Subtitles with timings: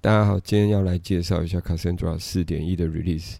[0.00, 3.38] 大家好，今天要来介绍一下 Cassandra 四点一的 release。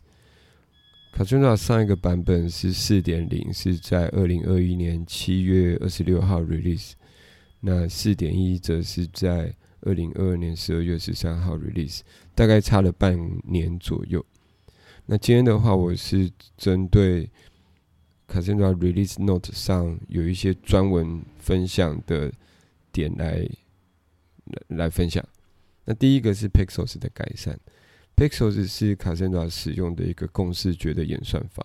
[1.15, 6.95] Cassandra 上一个版本是四点零，是在二零二一年七月二十六号 release。
[7.61, 12.01] 那四点一则是在二零二二年十二月十三号 release，
[12.35, 14.27] 大概差了半年左右。
[15.07, 17.31] 那今天的话，我是针对
[18.27, 22.33] Cassandra release note 上有一些专文分享的
[22.91, 23.49] 点来
[24.67, 25.25] 来分享。
[25.91, 27.59] 那第一个是 Pixels 的改善。
[28.15, 31.65] Pixels 是 Cassandra 使用的一个共视觉的演算法。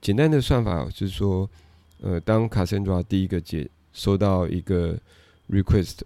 [0.00, 1.50] 简单的算法就是说，
[2.00, 4.96] 呃，当 Cassandra 第一个接收到一个
[5.48, 5.98] request，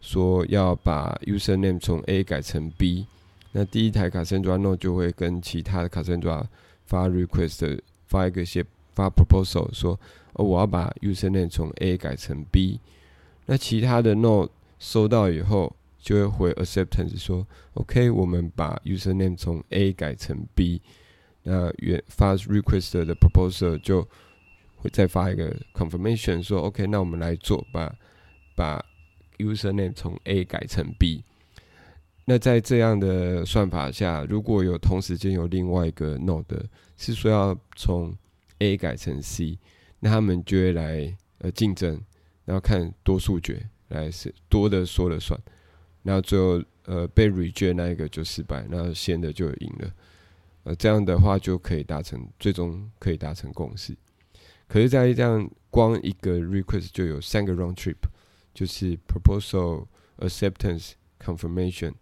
[0.00, 3.06] 说要把 user name 从 A 改成 B，
[3.52, 6.46] 那第一台 Cassandra node 就会跟其他的 Cassandra
[6.86, 8.64] 发 request，发一个些
[8.94, 10.00] 发 proposal，说，
[10.32, 12.80] 哦，我要把 user name 从 A 改成 B。
[13.44, 14.48] 那其他的 node
[14.78, 15.76] 收到以后，
[16.08, 20.80] 就会回 acceptance 说，OK，我们把 user name 从 A 改成 B，
[21.42, 24.08] 那原发 request 的 proposal 就
[24.76, 27.94] 会再发一个 confirmation 说，OK，那我们来做，把
[28.56, 28.82] 把
[29.36, 31.22] user name 从 A 改成 B。
[32.24, 36.64] 那在这样的算法下，如果有同时间有另外一个 node
[36.96, 38.16] 是说要从
[38.60, 39.58] A 改成 C，
[40.00, 42.00] 那他们就会来呃竞争，
[42.46, 45.38] 然后看多数决来是多的说了算。
[46.08, 49.92] 然后最后，呃，被 reject 那一个就失败，那先的就赢了。
[50.62, 53.94] 呃，这样的话就可以达成，最终可以达成共识。
[54.66, 57.98] 可是，在这样光一个 request 就有三个 round trip，
[58.54, 59.86] 就是 proposal
[60.20, 60.92] acceptance
[61.22, 61.92] confirmation。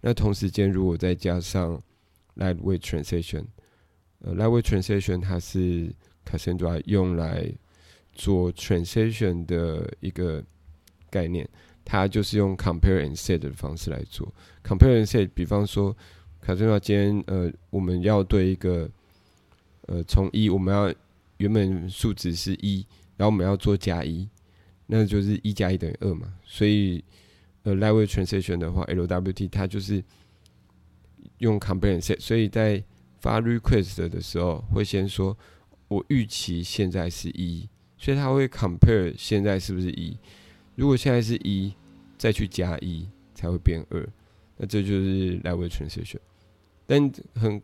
[0.00, 1.82] 那同时间如果再加上
[2.36, 3.46] lightweight translation，
[4.20, 5.92] 呃，lightweight translation 它是
[6.24, 7.52] Cassandra 用来
[8.12, 10.44] 做 translation 的一个
[11.10, 11.48] 概念。
[11.88, 14.34] 它就是用 compare and set 的方式来做
[14.64, 15.30] compare and set。
[15.32, 15.96] 比方说，
[16.40, 18.90] 卡森话今天呃，我们要对一个
[19.82, 20.92] 呃从一，我们要
[21.36, 22.84] 原本数值是一，
[23.16, 24.28] 然后我们要做加一，
[24.86, 26.34] 那就是一加一等于二嘛。
[26.44, 27.02] 所以
[27.62, 30.02] 呃，language translation 的话，LWT 它就是
[31.38, 32.18] 用 compare and set。
[32.18, 32.82] 所以在
[33.20, 35.38] 发 request 的时候，会先说
[35.86, 40.18] 我预期现在是一，所以它会 compare 现在是不是一。
[40.74, 41.72] 如果现在是一，
[42.18, 44.08] 再去加一才会变二，
[44.56, 46.18] 那这就是来回 translation。
[46.86, 47.60] 但很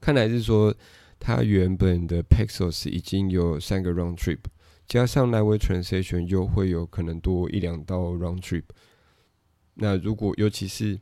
[0.00, 0.74] 看来是说，
[1.18, 4.38] 它原本的 pixels 已经有三个 round trip，
[4.86, 8.64] 加上来回 translation 又会有可能多一两道 round trip。
[9.74, 10.98] 那如果尤其是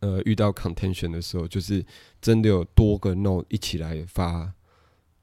[0.00, 1.84] 呃遇到 contention 的时候，就是
[2.20, 4.54] 真的有多个 node 一起来发。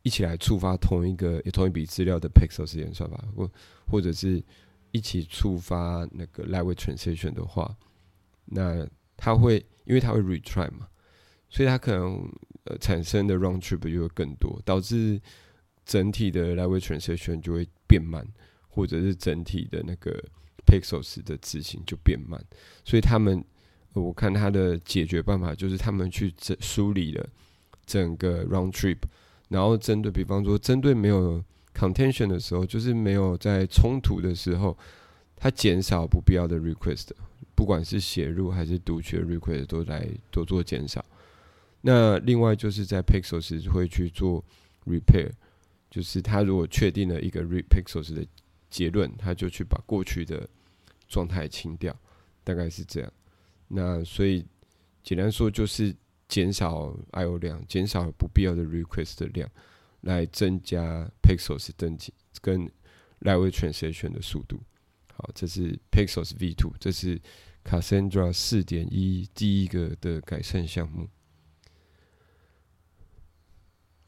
[0.04, 3.52] 一起来触发同一个同一笔资料的 pixel 时间算法，或
[3.86, 4.44] 或者是
[4.92, 7.76] 一起触发那个 language translation 的话，
[8.46, 8.88] 那
[9.18, 10.88] 它会因为它会 retry 嘛，
[11.50, 12.30] 所以它可能
[12.66, 15.20] 呃产生的 round trip 就会更多，导致
[15.86, 18.26] 整体的 language translation 就会变慢，
[18.68, 20.24] 或者是整体的那个
[20.66, 22.44] pixels 的执行就变慢。
[22.84, 23.44] 所以他们
[23.94, 27.30] 我看他的解决办法就是他们去整梳理了
[27.86, 28.98] 整个 round trip。
[29.50, 31.44] 然后针对，比方说，针对没有
[31.74, 34.78] contention 的时候，就是没有在冲突的时候，
[35.36, 37.10] 它减少不必要的 request，
[37.56, 41.04] 不管是写入还是读取的 request 都来都做减少。
[41.82, 44.44] 那另外就是在 pixels 会去做
[44.86, 45.32] repair，
[45.90, 48.26] 就是他如果确定了一个 re pixels 的
[48.70, 50.48] 结论，他就去把过去的
[51.08, 51.96] 状态清掉，
[52.44, 53.12] 大概是这样。
[53.68, 54.46] 那所以
[55.04, 55.96] 简单说就是。
[56.32, 59.50] 减少 I/O 量，减少不必要的 request 的量，
[60.02, 62.70] 来增加 Pixels 登记跟
[63.22, 64.62] language translation 的速度。
[65.14, 67.22] 好，这是 Pixels V2，这是
[67.64, 71.10] Cassandra 四点一第一个的改善项目。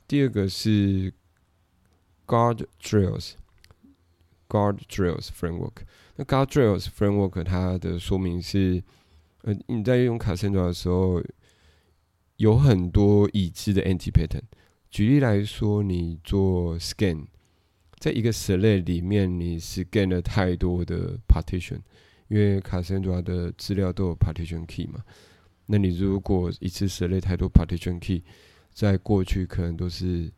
[0.07, 1.13] 第二个是
[2.27, 5.83] Guard Drills，Guard Drills Framework。
[6.15, 8.83] 那 Guard Drills Framework 它的说明是，
[9.41, 11.23] 呃，你在用 Cassandra 的时候。
[12.37, 14.41] 有很多已知的 anti pattern。
[14.93, 17.25] 举例来说，你做 scan，
[17.97, 21.79] 在一个 select 里面，你 scan 了太多的 partition，
[22.27, 25.03] 因为卡森卓的资料都有 partition key 嘛。
[25.65, 28.21] 那你如果一次 select 太多 partition key，
[28.71, 30.31] 在过去可能都是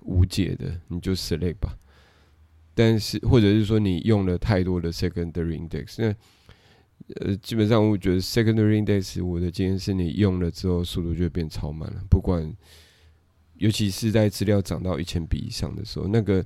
[0.00, 1.76] 无解的，你就 select 吧。
[2.74, 12.50] 但是，或者是说你用了太多的 secondary index，那呃，基本上我觉得 secondary index 我的经验是你用了之后速度就变超慢了，不管，
[13.58, 16.44] 尤其是在资料涨到一千笔以上的时候，那个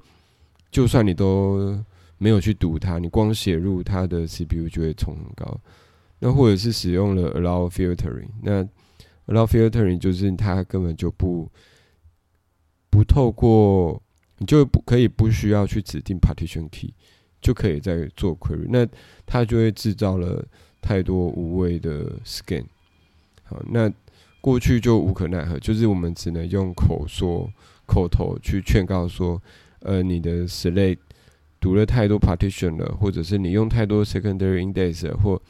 [0.71, 1.79] 就算你都
[2.19, 5.61] 没有去读它，你光写入它的 CPU 就会冲很高。
[6.21, 8.63] 那或者是使用了 allow filtering，那
[9.27, 11.51] allow filtering 就是它根本就不
[12.89, 14.01] 不透过，
[14.39, 16.95] 你就不可以不需要去指定 partition key，
[17.41, 18.87] 就可以在做 query，那
[19.27, 20.47] 它就会制造了
[20.81, 22.65] 太多无谓的 scan。
[23.43, 23.93] 好，那
[24.43, 27.49] 过去就无可奈何，就是我们只能用口说、
[27.87, 29.41] 口头去劝告说，
[29.79, 30.99] 呃，你的 select
[31.61, 35.41] 读了太多 partition 了，或者是你用太多 secondary index 或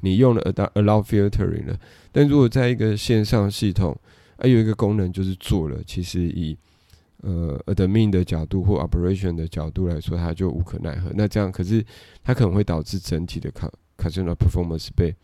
[0.00, 0.42] 你用了
[0.74, 1.78] allow filtering 了。
[2.10, 3.96] 但如果在一个线上系统，
[4.38, 6.58] 啊，有一个功能就是做了，其实以
[7.18, 11.12] 呃 admin 的角度或 operation 的角度来说，它就无可奈何。
[11.14, 11.84] 那这样可是
[12.24, 15.14] 它可能会导致整体的 c a s i n o performance 被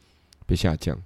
[0.47, 0.97] 被下降。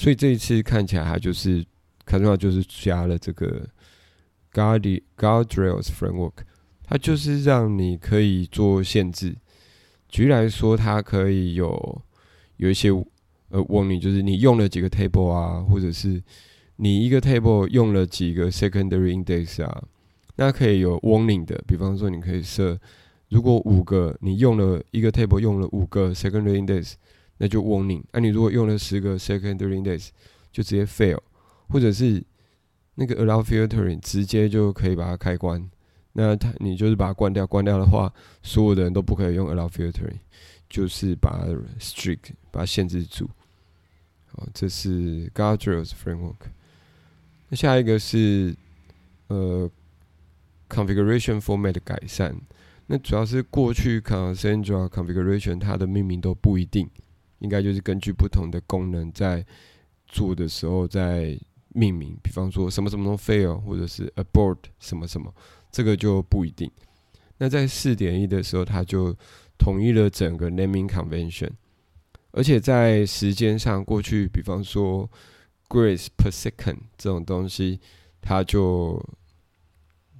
[0.00, 1.62] 所以这一次看起来，它就是
[2.06, 3.68] 看重要，就是加了这个
[4.50, 6.32] Guard Guardrails Framework。
[6.84, 9.36] 它就是让你可以做限制。
[10.08, 12.02] 举例来说，它可以有
[12.56, 12.88] 有一些
[13.50, 16.22] 呃 Warning，就是你用了几个 Table 啊，或者是
[16.76, 19.84] 你一个 Table 用了几个 Secondary Index 啊，
[20.36, 21.62] 那可以有 Warning 的。
[21.66, 22.80] 比方说，你可以设，
[23.28, 26.94] 如果五个你用了一个 Table 用了五个 Secondary Index。
[27.42, 28.02] 那就 warning。
[28.12, 30.10] 那你如果用了十个 secondary index，
[30.52, 31.18] 就直接 fail，
[31.70, 32.22] 或者是
[32.96, 35.66] 那个 allow filtering 直接就可以把它开关。
[36.12, 40.18] 那它你就是把它关掉，关掉的话，所有的人都不可以用 allow filtering，
[40.68, 41.46] 就是把它
[41.78, 43.30] strict，把它限制住。
[44.26, 46.50] 好，这是 guardrails framework。
[47.48, 48.54] 那下一个是
[49.28, 49.70] 呃
[50.68, 52.36] configuration format 的改善。
[52.86, 56.90] 那主要是过去 Cassandra configuration 它的命名都不一定。
[57.40, 59.44] 应该就是根据不同的功能在
[60.06, 61.38] 做的时候在
[61.72, 65.32] 命名，比方说什么什么都 fail，或者是 abort 什么什么，
[65.70, 66.70] 这个就不一定。
[67.38, 69.16] 那在四点一的时候，它就
[69.56, 71.50] 统一了整个 naming convention，
[72.32, 75.08] 而且在时间上，过去比方说
[75.68, 77.80] grace per second 这种东西，
[78.20, 79.00] 它就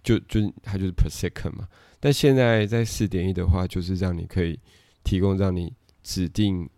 [0.03, 1.69] 就就它就是 per second 嘛。
[1.99, 4.59] 但现在在四点一的话，就是让你可以
[5.03, 6.71] 提供让你指定。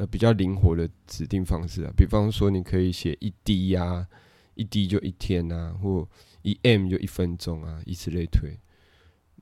[0.00, 4.06] 呃，比较灵活的指定方式啊，比方说你可以写一滴呀，
[4.54, 6.08] 一滴就一天呐，或
[6.40, 8.58] 一 m 就一分钟啊，以此类推。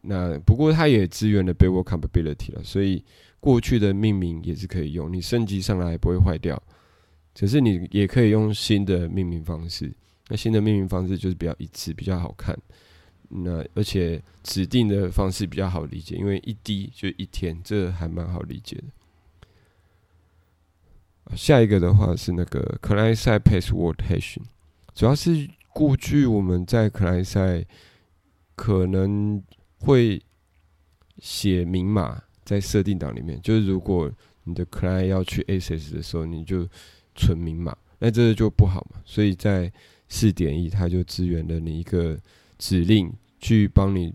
[0.02, 3.04] 那不过它也支援了 b a w o r compatibility 了，所以
[3.38, 6.60] 过去的命名也是可以用，你升级上来不会坏掉。
[7.34, 9.94] 只是你也可以用新的命名方式，
[10.26, 12.58] 那新的命名方式就是比较一致，比较好看。
[13.28, 18.84] 那而且指定的方式比较好理解，因为一滴就一天，这还蛮好理解的。
[21.36, 24.42] 下一个的话是那个 client side password hashing，
[24.94, 27.64] 主要是过去我们在 client side
[28.54, 29.42] 可能
[29.78, 30.20] 会
[31.18, 34.10] 写明码在设定档里面，就是如果
[34.44, 36.66] 你的 client 要去 access 的时候，你就
[37.14, 39.00] 存明码，那这个就不好嘛。
[39.04, 39.70] 所以在
[40.08, 42.18] 四点一，它就支援了你一个
[42.58, 44.14] 指令，去帮你，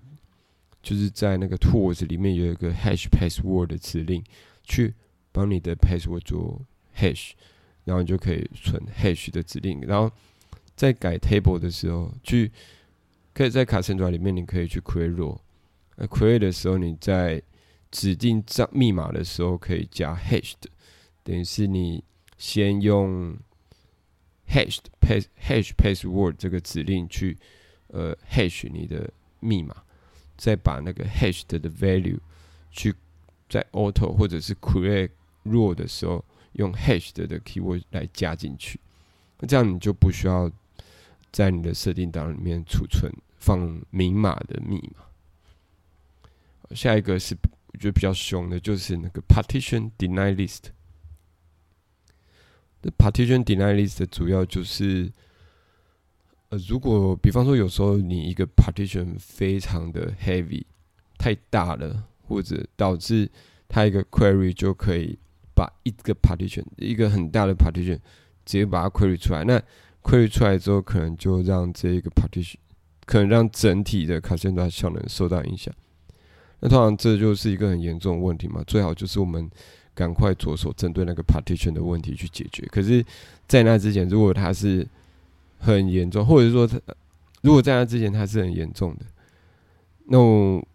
[0.82, 4.24] 就是在那个 tools 里面有一个 hash password 的指令，
[4.64, 4.94] 去
[5.32, 6.60] 帮你的 password 做。
[7.04, 7.32] hash，
[7.84, 10.10] 然后你就可以存 hash 的指令，然后
[10.76, 12.50] 在改 table 的时候，去
[13.34, 15.38] 可以在卡森 a 里面，你可以去 create。
[15.96, 17.42] 呃，create 的时候，你在
[17.92, 20.70] 指定账密码的时候，可以加 hash 的，
[21.24, 22.04] 等于是你
[22.38, 23.38] 先用
[24.48, 27.38] hashed pass hash password 这个指令去
[27.90, 29.84] 呃 hash 你的密码，
[30.36, 32.20] 再把那个 hashed 的 value
[32.72, 32.96] 去
[33.48, 35.12] 在 auto 或者是 create
[35.44, 36.24] raw 的时候。
[36.54, 38.80] 用 hash 的 keyword 来加进去，
[39.40, 40.52] 那这样你就不需要
[41.32, 46.76] 在你的设定档里面储存放明码的密码。
[46.76, 47.36] 下一个是
[47.68, 50.72] 我觉得比较凶的，就是那个 partition deny list。
[52.98, 55.12] partition deny list 主要就是，
[56.50, 60.64] 呃，如果比方说有时候你一个 partition 非常的 heavy
[61.18, 63.32] 太大了，或者导致
[63.68, 65.18] 它一个 query 就可以。
[65.56, 68.00] 把一个 partition 一个很大的 partition
[68.46, 69.62] 直接把它 query 出来，那
[70.02, 72.56] query 出来之后，可能就让这一个 partition
[73.06, 75.74] 可能让整体的卡线端效能受到影响。
[76.60, 79.50] 那通常这就是一个很严重的问题嘛，最好就是我们
[79.94, 82.66] 赶快着手针对那个 partition 的问题去解决。
[82.72, 83.06] 可是，
[83.48, 84.88] 在那之前，如果它是
[85.60, 86.80] 很严重，或者说它
[87.42, 89.06] 如果在那之前它是很严重的，
[90.06, 90.66] 那我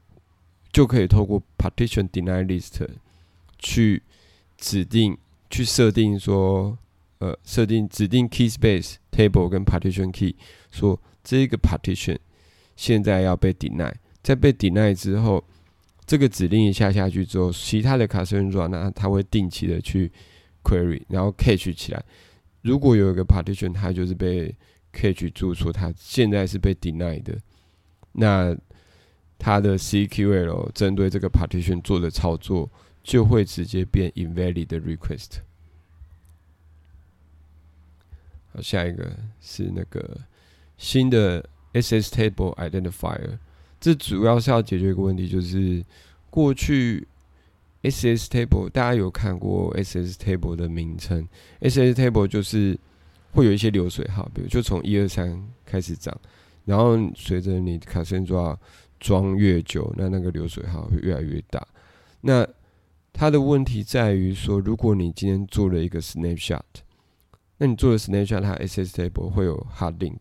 [0.73, 2.87] 就可以透过 partition deny list
[3.59, 4.03] 去。
[4.59, 5.17] 指定
[5.49, 6.77] 去设定说，
[7.21, 10.37] 呃，设定指定 key space table 跟 partition key，
[10.71, 12.19] 说这个 partition
[12.77, 15.43] 现在要被 deny，在被 deny 之后，
[16.05, 20.11] 这个指令一下下去之后，其他的卡斯运转那它会定期的去
[20.62, 22.05] query，然后 catch 起来。
[22.62, 24.55] 如果有一个 partition 它就是被
[24.93, 27.38] catch 住，说它现在是被 deny 的，
[28.12, 28.57] 那
[29.38, 32.69] 它的 CQL 针对这个 partition 做的操作
[33.09, 35.38] 就会直接变 invalid 的 request。
[38.53, 39.11] 好，下一个
[39.41, 40.21] 是那个
[40.77, 43.38] 新的 SS table identifier，
[43.81, 45.83] 这主要是要解决一个问题，就是
[46.29, 47.09] 过去
[47.83, 51.27] SS table 大家有看过 SS table 的名称
[51.62, 52.79] ，SS table 就是
[53.33, 56.15] 会有一些流水号，比如就从一二三开始涨，
[56.67, 58.55] 然后随着你卡森抓
[59.00, 61.67] 装越久，那那个流水号会越来越大。
[62.21, 62.47] 那
[63.19, 66.63] 它的问题在于说，如果你今天做了一个 snapshot。
[67.57, 70.21] 那你做的 snapshot，它 SS table 会有 hard link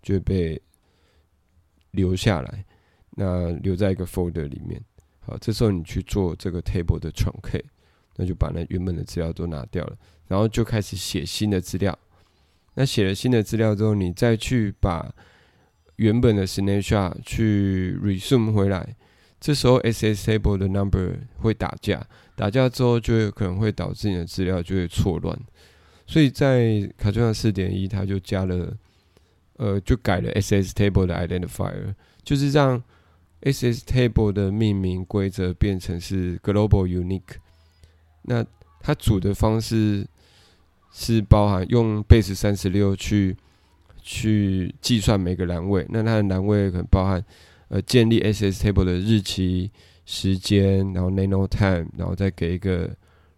[0.00, 0.62] 就会被
[1.90, 2.64] 留下来，
[3.16, 4.80] 那留在一个 folder 里面。
[5.18, 7.60] 好，这时候你去做这个 table 的 trunc，
[8.14, 11.98] 那就把那原本的资料都拿掉了，然后就开始写新的资料。
[12.74, 15.12] 那写了新的资料之后，你再去把
[15.96, 18.94] 原本的 snapshot 去 resume 回来，
[19.40, 22.06] 这时候 SS table 的 number 会打架，
[22.36, 25.36] 打架之后就有可能会导致你的资料就会错乱。
[26.06, 28.76] 所以在卡顿上四点一，它就加了，
[29.56, 32.82] 呃，就改了 SS table 的 identifier，就是让
[33.42, 37.38] SS table 的命名规则变成是 global unique。
[38.22, 38.44] 那
[38.80, 40.06] 它组的方式
[40.92, 43.34] 是包含用 base 三十六去
[44.02, 47.24] 去计算每个栏位，那它的栏位可能包含
[47.70, 49.70] 呃建立 SS table 的日期、
[50.04, 52.94] 时间，然后 nano time，然后再给一个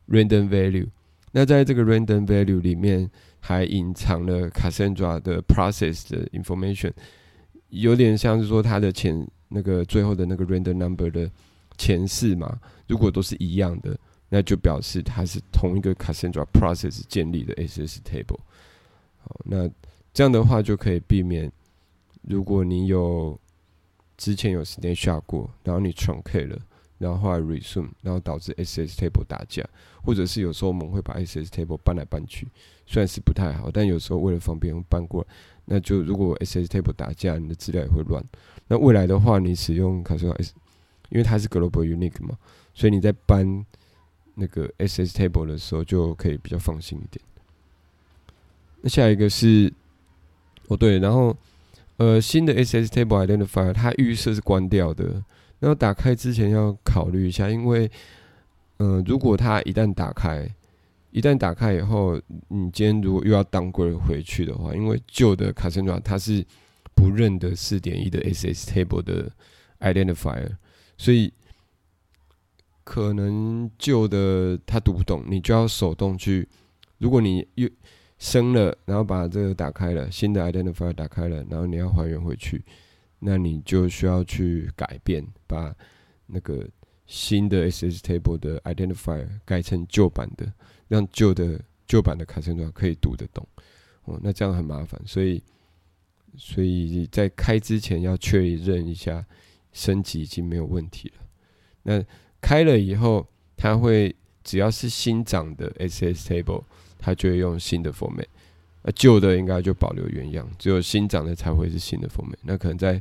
[0.08, 0.88] random value。
[1.30, 3.08] 那在这个 random value 里面，
[3.40, 6.92] 还隐藏了 Cassandra 的 process 的 information，
[7.68, 11.30] 有点像是说它的前那个最后的那个 random number 的
[11.78, 13.98] 前四嘛，如果都是一样的，
[14.28, 18.40] 那就表示它是同一个 Cassandra process 建立的 SS table。
[19.18, 19.68] 好，那
[20.12, 21.50] 这样的话就可以避免，
[22.22, 23.38] 如果你有
[24.16, 26.58] 之前有 snapshot 过，然后你重开了。
[26.98, 29.68] 然后后来 resume，然后导致 SS table 打架，
[30.04, 32.46] 或者是有时候我们会把 SS table 搬来搬去，
[32.86, 35.28] 虽然是不太好，但有时候为了方便搬过来，
[35.64, 38.24] 那就如果 SS table 打架，你的资料也会乱。
[38.68, 40.54] 那未来的话，你使用卡斯 S，
[41.08, 42.38] 因为它是 global unique 嘛，
[42.72, 43.66] 所以你在搬
[44.36, 47.20] 那个 SS table 的时候就可以比较放心一点。
[48.80, 49.72] 那下一个是，
[50.68, 51.36] 哦对，然后
[52.02, 55.22] 呃新的 SS table identifier 它预设是关掉的。
[55.60, 57.88] 然后打开之前要考虑一下，因为，
[58.78, 60.44] 嗯，如果它一旦打开，
[61.12, 66.44] 一旦打开以后，你今天如果又要当归回去的话，因为旧的卡森爪它是
[66.96, 69.30] 不认得四点一的 SS table 的
[69.78, 70.56] identifier，
[70.98, 71.32] 所以
[72.82, 76.48] 可能旧的它读不懂，你就要手动去。
[76.98, 77.68] 如果你又
[78.22, 82.64] 升了，然后把这个打开了，新的 identifier 打开了，然后你要还原回去。
[83.18, 85.74] 那你就需要去改变，把
[86.26, 86.64] 那个
[87.04, 90.52] 新的 SS table 的 identifier 改成旧版的，
[90.86, 93.44] 让旧的旧版的卡森段可以读得懂。
[94.04, 95.42] 哦，那这样很麻烦，所以
[96.36, 99.26] 所以在开之前要确认一下
[99.72, 101.24] 升级已经没有问题了。
[101.82, 102.04] 那
[102.40, 103.26] 开了以后，
[103.56, 104.14] 它会
[104.44, 106.62] 只要是新涨的 SS table，
[107.02, 108.26] 它就会用新的 format。
[108.82, 112.38] 呃，旧的应该就保留原样，只有新长的才会是新的 format。
[112.42, 113.00] 那可能在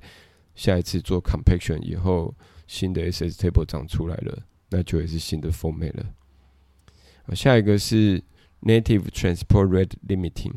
[0.53, 2.35] 下一次做 compaction 以后，
[2.67, 7.35] 新的 SS table 长出来了，那就会是新的 format 了。
[7.35, 8.21] 下一个是
[8.61, 10.53] native transport rate limiting，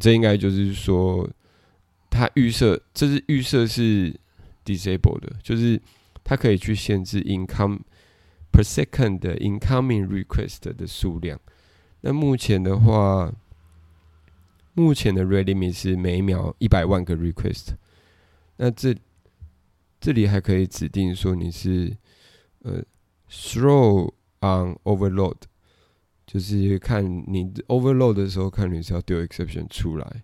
[0.00, 1.28] 这应该就是说，
[2.08, 4.14] 它预设这是预设是
[4.64, 5.78] disable 的，就是
[6.24, 7.80] 它可以去限制 income
[8.50, 11.38] per second 的 incoming request 的数量。
[12.00, 13.32] 那目前的话，
[14.74, 17.70] 目前的 ready me 是每秒一百万个 request，
[18.56, 18.96] 那这
[20.00, 21.96] 这里还可以指定说你是
[22.62, 22.82] 呃
[23.28, 25.36] throw on overload，
[26.24, 30.22] 就是看你 overload 的时候看你是要丢 exception 出来，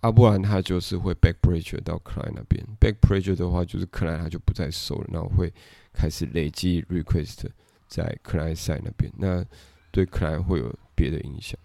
[0.00, 5.52] 啊不然它就是会 back pressure 到 client 那边，back pressure 的话就是 client 它就不再收了，然后会
[5.92, 7.44] 开始累积 request
[7.86, 9.44] 在 client side 那边，那
[9.92, 11.56] 对 client 会有别的影响。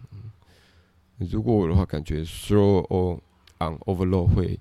[1.18, 3.20] 如果我的话，感觉 throw
[3.58, 4.60] on overload 会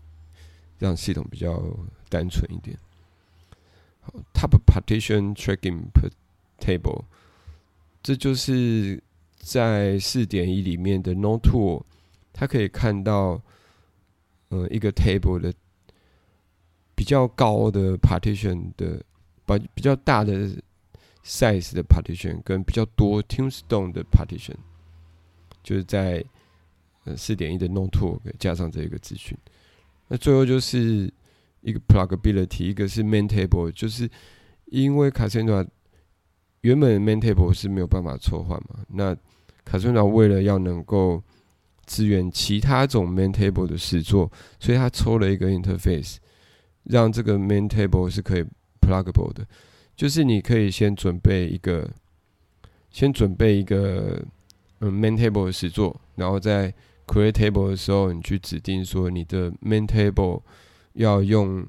[0.79, 1.63] 让系统比较
[2.09, 2.79] 单纯一点。
[4.01, 6.11] 好 Top partition tracking per
[6.59, 7.05] table，
[8.03, 9.03] 这就是
[9.37, 11.83] 在四点一里面的 no tool，
[12.33, 13.43] 它可以看到，
[14.49, 15.53] 呃，一个 table 的
[16.95, 19.05] 比较高的 partition 的
[19.45, 20.57] 把比较大的
[21.27, 24.55] size 的 partition 跟比较多 Tombstone 的 partition，
[25.63, 26.25] 就是在
[27.05, 29.37] 呃四点一的 Note Two 加上这一个资讯。
[30.09, 31.13] 那最后就是
[31.63, 34.09] 一个 Pluggability，一个是 Main Table，就是
[34.67, 35.67] 因为 casino
[36.61, 39.17] 原本 Main Table 是没有办法抽换嘛，那
[39.65, 41.21] Cassandra 为了要能够
[41.87, 44.31] 支援其他种 Main Table 的实作，
[44.61, 46.19] 所以他抽了一个 Interface，
[46.85, 48.45] 让这个 Main Table 是可以
[48.81, 49.47] Pluggable 的，
[49.97, 51.91] 就是你可以先准备一个，
[52.91, 54.23] 先准备一个
[54.81, 56.73] 嗯 Main Table 的实作，然后在
[57.07, 60.43] Create Table 的时候，你去指定说你的 Main Table
[60.93, 61.67] 要用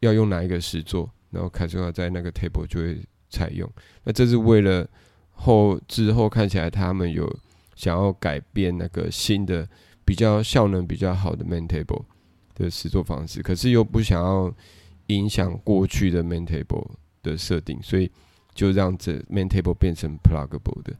[0.00, 3.70] 要用哪一个实作，然后凯森亚在那个 Table 就会采用。
[4.02, 4.88] 那这是为了
[5.32, 7.32] 后之后看起来他们有
[7.76, 9.68] 想要改变那个新的
[10.04, 12.02] 比较效能比较好的 Main Table
[12.56, 14.52] 的实作方式，可是又不想要
[15.06, 16.90] 影响过去的 Main Table
[17.22, 18.10] 的设定，所以
[18.54, 20.96] 就让这 Main Table 变成 Pluggable 的。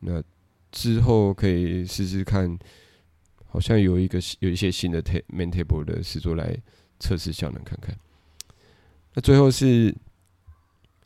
[0.00, 0.22] 那
[0.70, 2.58] 之后可以试试看，
[3.46, 6.56] 好像有一个有一些新的 ta main table 的实作来
[6.98, 7.96] 测试效能看看。
[9.14, 9.94] 那最后是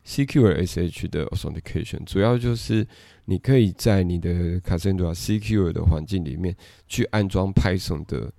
[0.04, 2.88] Secure SH 的 Authentication，主要就是
[3.26, 8.32] 你可以在你的 Cassandra Secure 的环境里面去安装 Python 的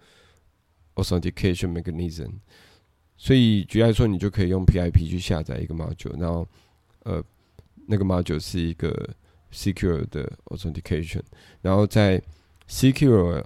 [0.96, 2.40] Authentication Mechanism。
[3.20, 6.48] 所以举例来说，你就可以用 PIP 去下载一个 module，然后
[7.04, 7.24] 呃
[7.86, 9.16] 那个 module 是一个。
[9.52, 11.24] Secure 的 Authentication，
[11.64, 12.22] 然后在
[12.68, 13.44] Secure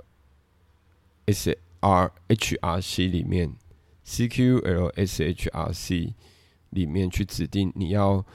[1.27, 3.53] S R H R C 里面
[4.03, 6.13] ，C Q L S H R C
[6.71, 8.25] 里面去指定你要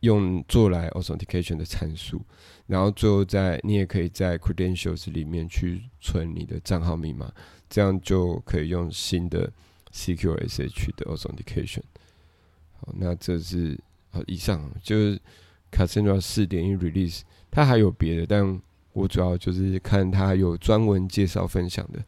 [0.00, 2.22] 用做来 Authentication 的参数，
[2.66, 7.30] 然后最后在你也可以在 Credentials 里面去存你的账号密码，
[7.68, 9.52] 这样就可以用新的
[9.92, 11.82] CQSH 的 Authentication。
[12.80, 13.78] 好，那这是
[14.10, 15.20] 好以上就是。
[15.74, 18.60] Cassandra 四点一 release，它还有别的，但
[18.92, 22.04] 我主要就是看它有专文介绍分享的。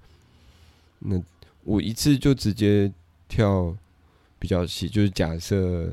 [0.98, 1.18] 那
[1.62, 2.92] 我一次就直接
[3.26, 3.74] 跳
[4.38, 5.86] 比较细，就是假设，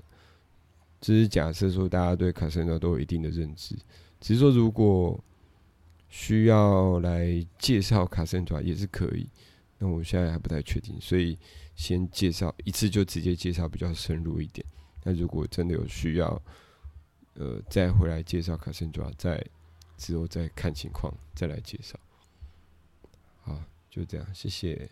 [0.99, 3.73] 就是假设说大家对 Cassandra 都有一定的认知，
[4.19, 5.17] 只是说如果
[6.10, 9.25] 需要来介绍 Cassandra 也是可以。
[9.83, 11.35] 那我现在还不太确定，所以
[11.75, 14.63] 先介绍一次就直接介绍比较深入一点。
[15.03, 16.39] 那如果真的有需要，
[17.33, 19.43] 呃，再回来介绍卡森卓，再
[19.97, 21.99] 之后再看情况再来介绍。
[23.41, 24.87] 好，就这样，谢谢。